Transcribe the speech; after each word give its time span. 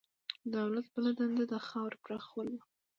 د 0.43 0.45
دولت 0.57 0.85
بله 0.93 1.09
دنده 1.17 1.43
د 1.51 1.55
خاورې 1.67 1.97
پراخول 2.03 2.47
وو. 2.51 2.61